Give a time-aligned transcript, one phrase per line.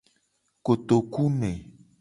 [0.65, 1.51] Kotokuene.